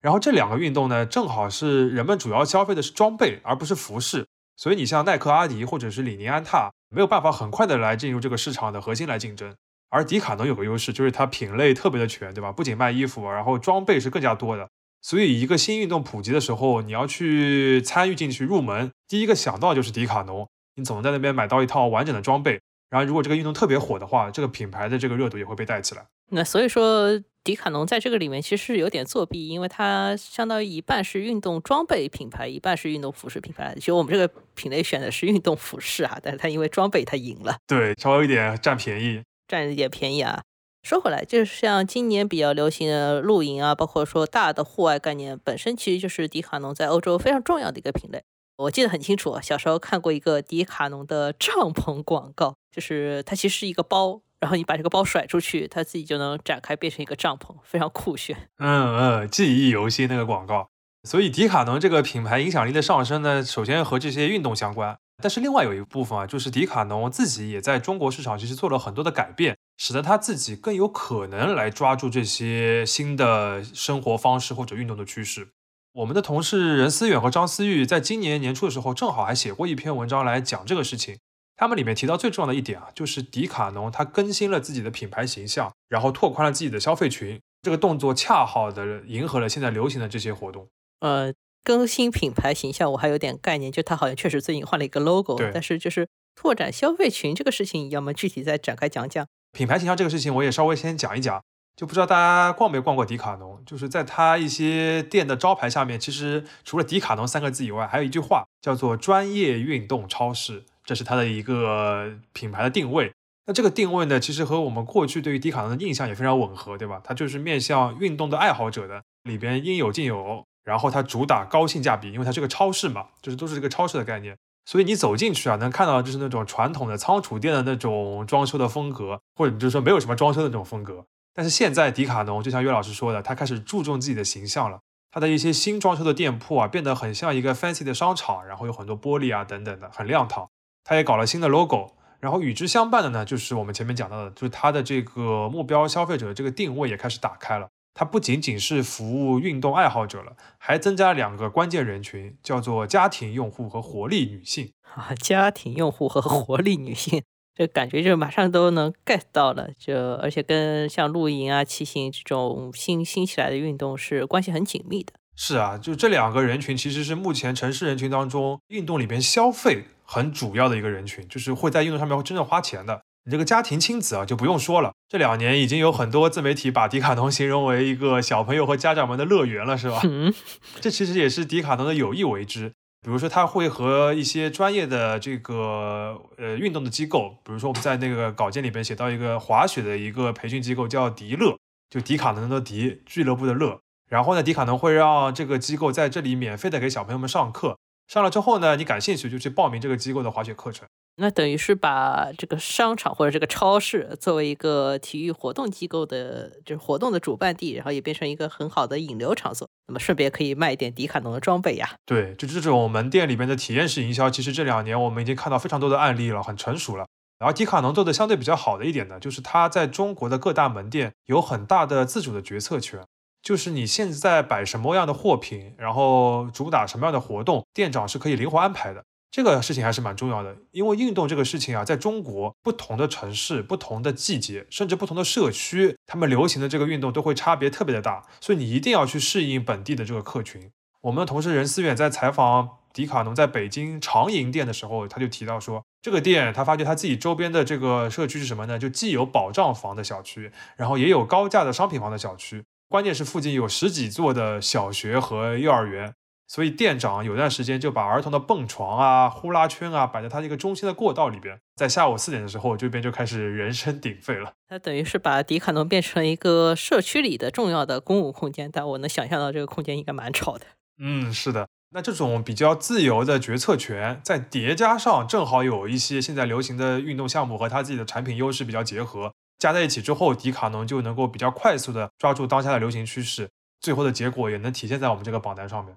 [0.01, 4.27] 然后这两个运动呢，正好是人们主要消费的是装备，而不是服饰。
[4.57, 9.55] 所以你像耐克、阿迪或者是李宁、安踏，没有办法很快的来进入这个市场的核心来竞争。
[9.89, 12.53] 而迪卡侬有个优势，就是它品类特别的全，对吧？
[12.53, 14.69] 不仅卖衣服，然后装备是更加多的。
[15.03, 20.47] 所以一个新运动普及的时候，你要去参与进去入门，第一个想到就是迪卡侬。
[20.77, 22.61] 你总能在那边买到一套完整的装备。
[22.89, 26.07] 然后如果这个运动特别火的话，这个品牌的这个热度也会被带起来。
[26.31, 33.75] 那所以说，迪卡侬在这个里面其实是有点作弊，因为它相当于一半是运动装备品牌，一半是运动服饰品牌。
[33.77, 39.23] 其实我们这个品类选的是运动服饰啊，但是它因为装备它赢了，对，稍微有点占便宜。
[39.49, 40.41] 占一点便宜啊！
[40.83, 48.23] 说回来，就是像今年比较流行的露营啊，包括说大的户外概念，本身其实就是迪卡侬在欧洲非常重要的一个品类。
[48.57, 58.49] 我记得很清楚，小时候看过一个迪卡侬的帐篷广告，就是它其实是一个包，然后你把这个包甩出去，它自己就能展开变成一个帐篷，非常酷炫。
[58.59, 60.71] 嗯嗯，记忆犹新那个广告。
[61.05, 64.99] 所以迪卡侬这个品牌影响力的上升呢，首先和这些运动相关。
[65.23, 75.49] 但是另外有一部分啊，就是迪卡侬自己也在中国市场其实做了很多的改变，使得他自己更有可能来抓住这些新的生活方式或者运动的趋势。
[75.93, 81.19] 我们的同事任思远和张思玉在今年年初的时候，正好还写过一篇文章来讲这个事情。
[81.61, 87.39] 他们里面提到最重要的一点啊，就是迪卡侬它更新了自己的品牌形象，然后拓宽了自己的消费群。
[87.61, 90.67] 这个动作恰好的迎合了现在流行的这些活动。
[91.01, 91.33] 呃。
[91.63, 99.27] 更新品牌形象，我还有点概念，就它好像确实最近换了一个 logo，但是就是拓展消费群这个事情，要么具体再展开讲讲。
[99.53, 101.43] 品牌形象这个事情，我也稍微先讲一讲，
[101.77, 113.13] 就不知道大家逛没逛过迪卡侬，就是在它一些店的招牌下面，其实除了迪卡侬三个字以外，还有一句话叫做“专业运动超市”，这是它的一个品牌的定位。
[113.47, 117.01] 那这个定位呢，其实和我们过去对于迪卡侬的印象也非常吻合，对吧？
[117.05, 120.45] 它就是面向运动的爱好者的，里边应有尽有。
[120.65, 131.07] 然后它主打高性价比，因为它是个超市嘛，就是都是这个超市的概念，所以你走进去啊，能看到就是那种传统的仓储店的那种装修的风格，或者就是说没有什么装修的那种风格。
[131.33, 134.81] 但是现在迪卡侬就像岳老师说的，他开始注重自己的形象了，
[135.13, 140.49] 它的一些新装修的店铺啊，变得很像一个 fancy 的商场，然后有很多玻璃啊等等的，很亮堂。
[140.85, 147.69] 他也搞了新的 logo，然后与之相伴的呢，就是我们前面讲到的，就是它的这个目标消费者的这个定位也开始打开了。
[147.93, 155.13] 它不仅仅是服务运动爱好者了，还增加两个关键人群，叫做家庭用户和活力女性啊。
[155.17, 157.23] 家庭用户和活力女性，
[157.55, 159.71] 这感觉就马上都能 get 到了。
[159.77, 165.13] 就而且跟像露营啊、骑行这种新兴起来的运动是关系很紧密的。
[165.35, 173.03] 是啊，就这两个人群其实是目前城市人群当中运动里边消费很主要的一个人群，就是会在运动上面会真正花钱的。
[173.25, 174.93] 你这个家庭亲子啊，就不用说了。
[175.09, 180.01] 这两年已经有很多自媒体把迪卡侬形容为一个小朋友和家长们的乐园了，是吧？
[180.03, 180.35] 嗯，
[180.81, 182.73] 这其实也是迪卡侬的有意为之。
[183.03, 191.57] 比如说，他会和一些专业的这个呃运动的机构，比如说我们在那个稿件里边写到一个滑雪的一个培训机构叫迪乐，
[191.89, 193.79] 就迪卡侬的迪俱乐部的乐。
[194.09, 197.77] 然后呢，迪卡侬会让这个机构在这里免费的给小朋友们上课。
[198.11, 200.85] 上了之后呢，你感兴趣就去报名这个机构的滑雪课程。
[201.19, 209.69] 那等于是把这个商场或者这个超市作为一个体育活动机构的，就是活动的主办地，然后也变成一个很好的引流场所。
[209.87, 211.91] 那么顺便可以卖一点迪卡侬的装备呀。
[212.05, 217.07] 对，就这种门店里面的体验式营销，其实这两年我们已经看到非常多的案例了，很成熟了。
[217.39, 223.05] 然后迪卡侬做的相对比较好的一点呢，就是它在中国的各大门店有很大的自主的决策权，
[223.43, 229.03] 就是你现在摆什么样的货品，然后主打什么样的活动，店长是可以灵活安排的。
[229.31, 240.73] 这个事情还是蛮重要的，因为运动这个事情啊，在中国不同的城市、不同的季节，甚至不同的社区，他们流行的这个运动都会差别特别的大，所以你一定要去适应本地的这个客群。
[241.03, 248.81] 我们的同事任思远在采访迪卡侬在北京长营店的时候，他就提到说，这个店他发觉他自己周边的这个社区是什么呢？
[248.81, 256.13] 就既有保障房的小区，然后也有高价的商品房的小区，关键是附近有十几座的小学和幼儿园。
[256.49, 264.53] 所以店长有段时间就把儿童的蹦床啊、呼啦圈啊摆在他这个中心的过道里边，在下午四点的时候，这边就开始人声鼎沸了。
[264.67, 270.67] 他等于是把迪卡侬变成了一个社区里的重要的公共空间，但我能想象到这个空间应该蛮吵的。
[270.99, 271.69] 嗯，是的。
[271.93, 285.97] 那这种比较自由的决策权，在叠加上正好有一些现在流行的运动项目和它自己的产品优势比较结合，加在一起之后，迪卡侬就能够比较快速的抓住当下的流行趋势，最后的结果也能体现在我们这个榜单上面。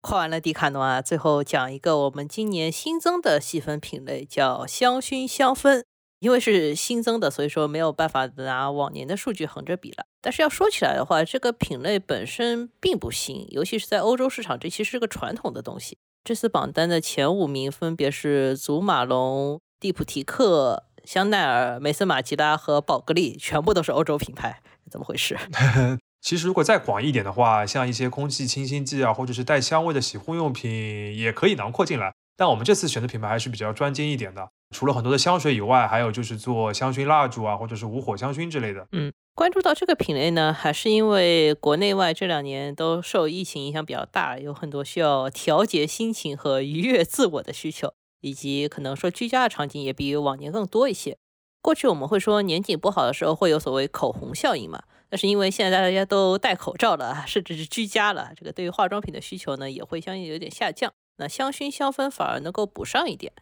[0.00, 5.82] 夸完了迪卡侬啊，最后讲一个我们今年新增的细分品类，叫香薰香氛。
[6.20, 10.06] 因为是新增的，所以说没有办法拿往年的数据横着比了。
[10.22, 15.98] 但是要说起来的话，这个品类本身并不新，尤其是在欧洲市场，这其实是个传统的东西。
[16.22, 25.38] 这次榜单的前五名分别是祖马龙、蒂普提克、香奈儿、梅森马吉拉和宝格丽，全部都是欧洲品牌，怎么回事？
[26.20, 32.14] 其实如果再广一点的话，像一些空气清新剂啊，或者是带香味的洗护用品，也可以囊括进来。
[32.36, 34.48] 但我们这次选的品牌还是比较专精一点的。
[34.74, 38.88] 除了很多的香水以外，还有就是做香薰蜡烛啊，或者是无火香薰之类的。
[38.92, 47.92] 嗯，关注到这个品类呢，还是因为国内外这两年都受疫情影响比较大，有很多需要调节心情和愉悦自我的需求，
[48.24, 51.18] 以及可能说居家的场景也比往年更多一些。
[51.60, 63.32] 过去我们会说年景不好的时候会有所谓口红效应嘛，那是因为现在大家都戴口罩了，甚至是居家了，这个对于化妆品的需求呢也会相应有点下降，那香薰香氛反而能够补上一点。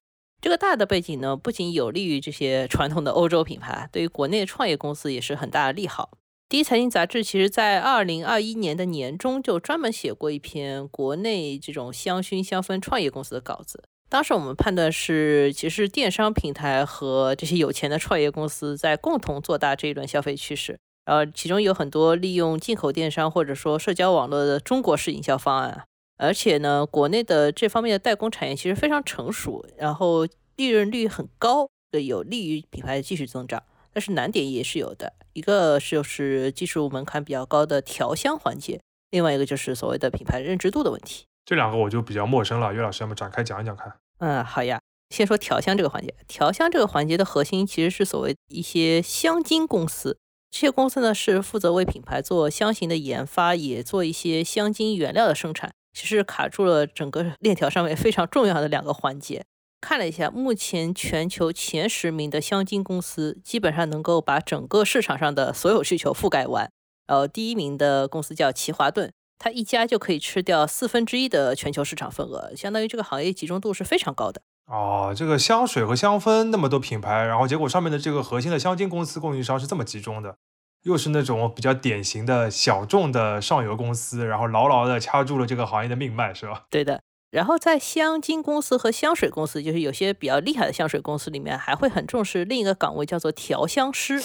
[0.41, 6.11] 这个大的背景呢，不仅有利于这些传统的欧洲品牌，对于国内创业公司也是很大的利好。
[6.49, 13.85] 第一财经杂志其实在二零二一年的年中就专门写过一篇国内这种香薰香氛创业公司的稿子。
[14.13, 20.79] 当时我们判断是，其实电商平台和这些有钱的创业公司在共同做大这一轮消费趋势。
[21.07, 25.85] 然后其中有很多利用进口电商或者说社交网络的中国式营销方案。
[26.19, 33.63] 而且呢，国内的这方面的代工产业其实非常成熟，然后利润率很高，有利于品牌的继续增长。
[33.95, 38.79] 但是难点也是有的，一个是就是技术门槛比较高的调香环节，
[39.11, 41.25] 另外一个就是所谓的品牌认知度的问题。
[41.47, 43.93] 这两个我就比较陌生了，岳老师要么展开讲一讲看？
[44.25, 44.81] 嗯，好呀，
[45.11, 46.15] 先说调香这个环节。
[46.29, 50.17] 调香这个环节的核心其实是所谓一些香精公司，
[50.49, 55.73] 这些公司呢是负责为品牌做香型的研发，也做一些香精原料的生产。
[55.93, 59.43] 其实卡住了整个 链条上面非常重要的两个环节。
[59.81, 66.71] 看了一下，目前全球前十名的香精公司，基本上能够把整个市场上的所有需求覆盖完。
[67.09, 74.41] 呃，第一名的公司叫奇华顿，它一家就可以吃掉四分之一的全球市场份额，相当于这个行业集中度是非常高的。
[74.67, 80.37] 哦，这个香水和香氛那么多品牌，然后结果上面的这个核心的香精公司供应商是这么集中的。
[80.85, 86.67] 又是那种比较典型的小众的上游公司，然后牢牢的掐住了这个行业的命脉，是吧？
[86.71, 87.01] 对的。
[87.33, 94.23] 然后在香精公司和香水公司，就是有些比较厉害的香水公司里面，还会很重视另一个岗位，叫做调香师。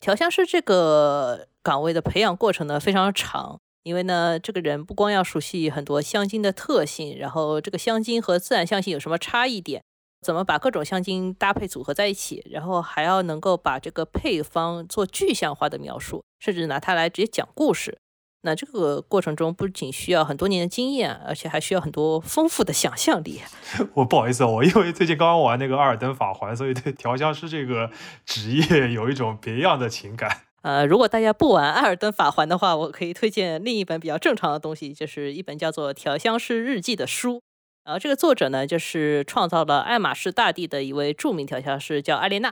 [0.00, 9.82] 调香师这个岗位的培养过程呢非常长，因为呢，这个人不光要熟悉很多香精的特性，然后这个香精和自然香型有什么差异点。
[10.20, 17.96] 怎么把各种香精搭配组合在一起，然后还要能够把这个配方做具象化的描述，甚至拿它来直接讲故事。
[18.42, 23.40] 那这个过程中不仅需要很多年的经验，而且还需要很多丰富的想象力。
[23.94, 27.90] 我不好意思，我因为最近刚刚玩那个《阿尔登法环》，所以对调香师这个
[28.26, 30.47] 职业有一种别样的情感。
[30.68, 37.40] 呃，如果大家不玩《艾尔登法环》的话，我可以推荐另一本比较正常的东西，就是一本叫做《调香师日记》的书。
[37.86, 42.50] 然后这个作者呢，就是创造了爱马仕大地的一位著名调香师，叫艾莲娜。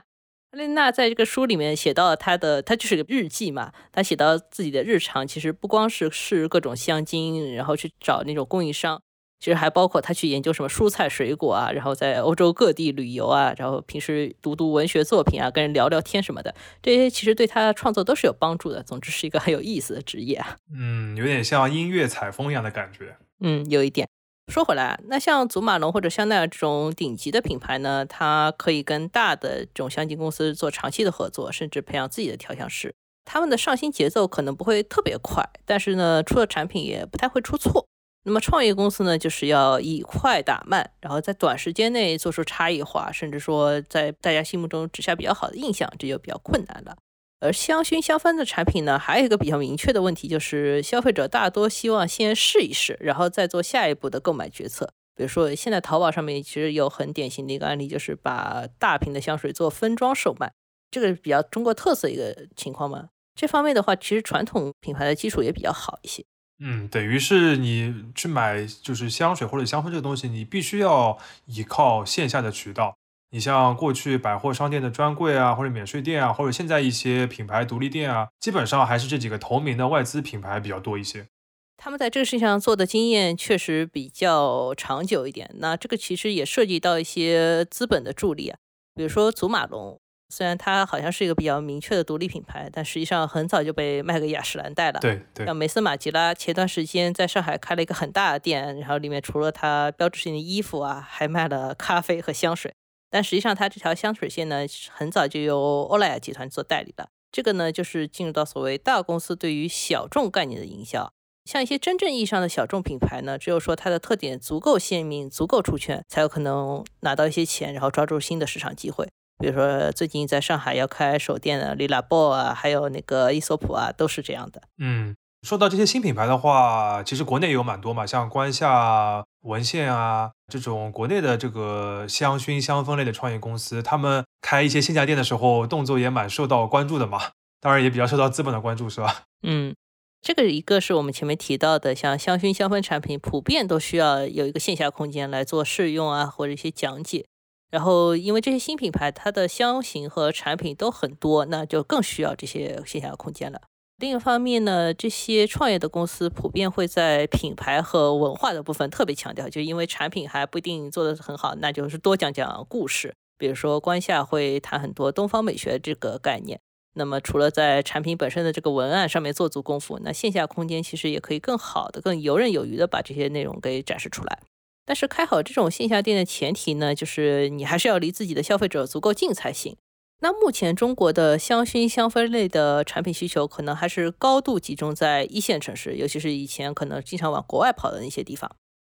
[0.49, 3.71] 艾莲娜在这个书里面写到了她的，她就是个日记嘛。
[3.91, 8.99] 她写到自己的日常，其实不光是试各种香精，然后去找那种供应商，
[9.39, 18.81] 其实还包括他去研究什么蔬菜水果啊，然后在欧洲各地旅游啊，然后平时读读文学作品啊，跟人聊聊天什么的，这些其实对他创作都是有帮助的。
[18.81, 20.57] 总之是一个很有意思的职业啊。
[20.73, 23.15] 嗯，有点像音乐采风一样的感觉。
[23.39, 24.07] 嗯，有一点。
[24.51, 32.95] 说回来，那像祖马龙或者香奈儿这种顶级的品牌呢，它可以跟大的这种香精公司做长期的合作，甚至培养自己的调香师。
[33.25, 37.85] 他们的上新节奏可能不会特别快，但是呢，出的产品也不太会出错。
[38.27, 46.97] 那么创业公司呢，就是要以快打慢，然后在短时间内做出差异化，甚至说在大家心目中植下比较好的印象，这就比较困难了。
[47.39, 54.91] 而香薰香氛的产品呢，还有一个比较明确的问题，就是消费者大多希望先试一试，然后再做下一步的购买决策。
[55.15, 60.51] 比如说，现在淘宝上面其实有很典型的一个案例，就是把大瓶的香水做分装售卖，
[60.91, 63.07] 这个是比较中国特色一个情况嘛。
[63.35, 66.25] 这方面的话，其实传统品牌的基础也比较好一些。
[66.59, 72.95] 嗯，等于是你去买就是香水或者香氛这个东西，你必须要依靠线下的渠道。
[73.29, 81.27] 你像过去百货商店的专柜啊，或者免税店啊，或者现在一些品牌独立店啊，基本上还是这几个同名的外资品牌比较多一些。
[81.75, 85.53] 他们在这个事情上做的经验确实比较长久一点。
[85.59, 88.57] 那这个其实也涉及到一些资本的助力啊，
[88.95, 89.99] 比如说祖马龙，
[90.29, 94.99] 虽然它好像是一个比较明确的独立品牌，但实际上很早就被卖给雅诗兰黛了。
[94.99, 95.45] 对对。
[95.45, 102.73] 像梅森马吉拉前段时间在上海开了一个很大的店，然后里面除了它标志性的衣服啊，还卖了咖啡和香水。
[103.09, 105.57] 但实际上它这条香水线呢，很早就由
[105.89, 107.07] 欧莱雅集团做代理了。
[107.31, 111.09] 这个呢，就是进入到所谓大公司对于小众概念的营销。
[111.45, 119.07] 像一些真正意义上的小众品牌呢，只有说它的特点足够鲜明、足够出圈，才有可能拿到一些钱，然后抓住新的市场机会。
[119.37, 124.61] 比如说最近在上海要开首店的丽拉博啊，还有那个伊索普啊，都是这样的。
[124.77, 137.31] 嗯，说到这些新品牌的话，其实国内也有蛮多嘛，像关夏、文献啊这种国内的这个香薰香氛类的创业公司，他们开一些线下店的时候，动作也蛮受到关注的嘛。
[137.59, 139.23] 当然也比较受到资本的关注，是吧？
[139.43, 139.73] 嗯。
[140.19, 147.27] 这个一个是我们前面提到的，像香薰香氛产品，普遍都需要有一个线下空间来做试用啊，或者一些讲解。
[147.69, 153.61] 然后，因为这些新品牌它的香型和产品都很多，那就更需要这些线下空间了。
[153.97, 163.13] 另一方面呢，这些创业的公司普遍会在品牌和文化的部分特别强调，就因为产品还不一定做得很好，那就是多讲讲故事。
[163.39, 166.59] 比如说，关夏会谈很多东方美学这个概念。
[166.93, 174.39] 那么，除了在产品本身的这个文案上面做足功夫，那线下空间其实也可以更好的、更游刃有余的把这些内容给展示出来。
[174.87, 179.75] 但是，开好这种线下店的前提呢，就是你还是要离自己的消费者足够近才行。
[180.21, 188.49] 那目前中国的香薰香氛类的产品需求，可能还是高度集中在一线城市，尤其是以前可能经常往国外跑的那些地方。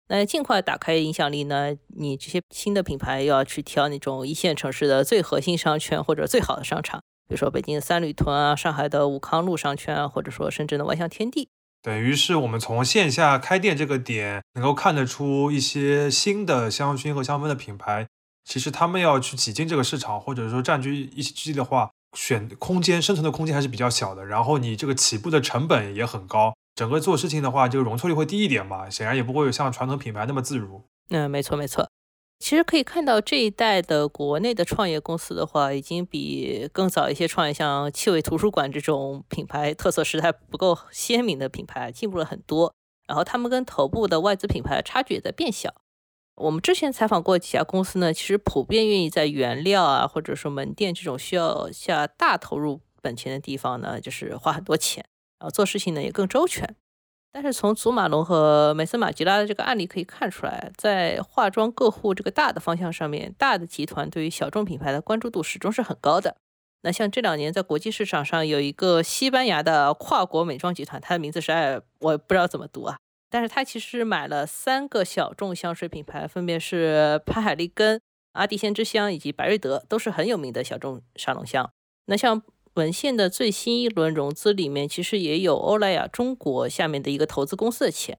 [0.09, 1.73] 那尽快打开影响力呢？
[1.95, 6.99] 你这些新的品牌又要去挑那种一线城市的最核心商圈或者最好的商场。
[7.27, 11.47] 比如说北京的三里屯啊，上海的武康路商圈啊，或者说深圳的万象天地，
[11.85, 18.07] 等于是我们从线下开店这个点能够看得出一些新的香薰和香氛的品牌，
[18.43, 24.25] 其实他们要去挤进这个市场，或者说占据一席之地的话，选空间生存的空间还是比较小的。
[24.25, 30.81] 然后你这个起步的成本也很高，整个做事情的话，这个容错率会低一点嘛，显然也不会有像传统品牌那么自如。
[31.11, 31.87] 嗯，没错没错。
[32.37, 42.73] 其实可以看到，这一代的国内的创业公司的话，已经比更早一些创业，像气味图书馆这种品牌特色实在不够鲜明的品牌进步了很多。
[43.07, 45.73] 然后他们跟头部的外资品牌差距也在变小。
[46.35, 55.05] 我们之前采访过几家公司呢，其实普遍愿意在原料啊，或者说门店这种需要下大投入本钱的地方呢，就是花很多钱，
[55.39, 56.75] 然后做事情呢也更周全。
[57.35, 66.37] 但是从祖马龙和梅森马吉拉的这个案例可以看出来，在化妆个护这个大的方向上面，大的集团对于小众品牌的关注度始终是很高的。
[66.83, 72.97] 那像这两年在国际市场上有一个西班牙的跨国美妆集团，它的名字实在我不知道怎么读啊，
[73.29, 77.99] 但是它其实买了三个小众香水品牌，分别是潘海利根、
[78.31, 81.69] 阿蒂仙之香以及白瑞德，都是很有名的小众沙龙香。
[82.05, 82.41] 那像
[82.75, 88.17] 文献的最新一轮融资里面，其实也有欧莱雅中国下面的一个投资公司的钱。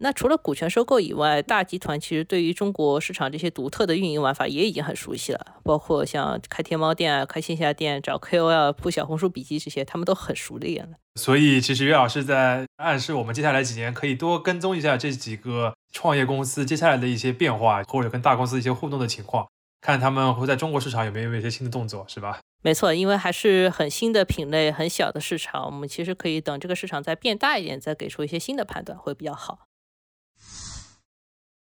[0.00, 10.96] 那除了股权收购以外，大集团其实对于中国市场这些独特的运营玩法也已经很熟悉了，包括像开天猫店啊、开线下店、找 KOL 铺小红书笔记这些，他们都很熟练了。
[11.16, 19.48] 所以，其实岳老师在暗示我们接下来几年可以多跟踪一下这几个创业公司接下来的一些变化，或者跟大公司一些互动的情况，
[19.80, 22.38] 看他们会在中国市场有没有一些新的动作，是吧？
[22.60, 29.60] 没错，因为还是很新的品类，很小的市场，我们其实可以等这个市场再变大一点，再给出一些新的判断，会比较好。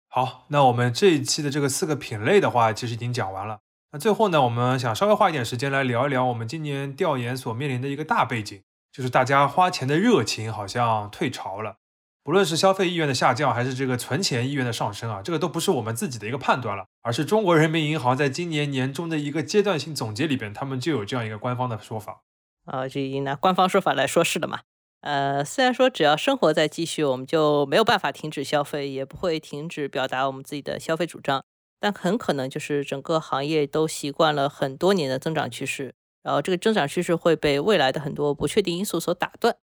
[0.09, 3.61] 好，那我们这一期的这个四个品类的话，其实已经讲完了。
[3.93, 8.63] 那最后呢，我们想稍微花一点时间来聊一聊我们今年调研所面临的一个大背景，
[8.93, 11.77] 就是大家花钱的热情好像退潮了。
[12.25, 22.23] 不论是消费意愿的下降，还是这个存钱意愿的上升啊，这个都不是我们自己的一个判断了，而是中国人民银行在今年年中的一个阶段性总结里边，他们就有这样一个官方的说法。
[22.65, 24.61] 啊，就拿官方说法来说是的嘛。
[25.01, 31.43] 呃，虽然说只要生活在继续，我们就没有办法停止消费，也不会停止表达我们自己的消费主张，
[31.81, 35.93] 但很可能就是整个行业都习惯了很多年的增长趋势，
[36.23, 39.57] 然后这个增长趋势会被未来的很多不确定因素所打断。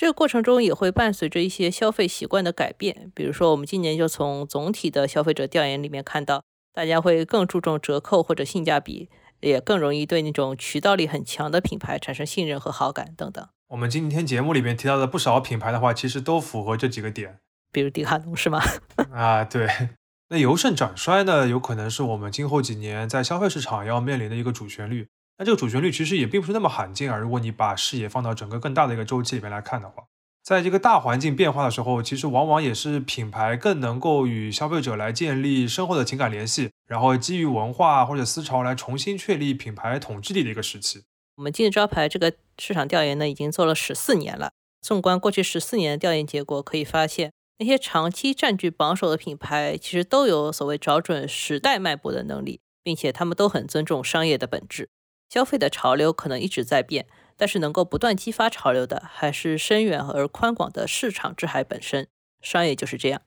[0.00, 6.42] 这个过程中也会伴随着一些消费习惯的改变，比如说我们今年就从总体的消费者调研里面看到，
[6.72, 13.46] 大家会更注重折扣或者性价比，也更容易对那种渠道力很强的品牌产生信任和好感等等。
[13.68, 17.38] 我们今天节目里面提到的不少品牌的话，其实都符合这几个点，
[17.70, 18.62] 比如迪卡侬是吗？
[19.12, 19.68] 啊，对。
[20.30, 25.08] 那由盛转衰呢，有可能是我们今后几年在消费市场要面临的一个主旋律。
[25.40, 27.16] 那这个主旋律其实也并不是那么罕见啊。
[27.16, 30.04] 如果你把视野放到整个更大的一个周期里面来看的话，
[30.42, 41.04] 在这个大环境变化的时候，其实往往也是品牌更能够与消费者来建立深厚的情感联系，然后基于文化或者思潮来重新确立品牌统治力的一个时期。
[41.36, 44.50] 我们金字招牌这个市场调研呢，已经做了十四年了。
[44.82, 54.90] 纵观过去十四年的调研结果，可以发现，那些长期占据榜首的品牌，其实都有所谓找准时代脉搏的能力，并且他们都很尊重商业的本质。
[55.30, 57.06] 消费的潮流可能一直在变。
[57.36, 62.06] 但是能够不断激发潮流的，还是深远而宽广的市场之海本身。
[62.42, 63.22] 商业就是这样。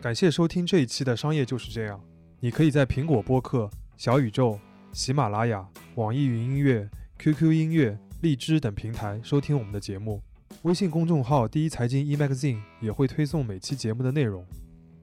[0.00, 1.98] 感谢收听这一期的《商业就是这样》。
[2.40, 4.58] 你可以在苹果播客、小宇宙、
[4.92, 10.22] 喜马拉雅、网易云音乐、QQ 音乐、荔枝等平台收听我们的节目。
[10.62, 14.42] 微信公众号“第一财经 e-magazine” 也会推送每期节目的内容。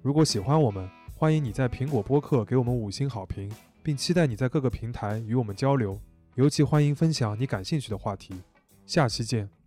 [0.02, 0.90] 如果喜欢我们，
[1.20, 3.52] 欢迎你在苹果播客给我们五星好评，
[3.84, 6.00] 并期待你在各个平台与我们交流。
[6.36, 8.34] 尤其欢迎分享你感兴趣的话题。
[8.86, 9.59] 下期见。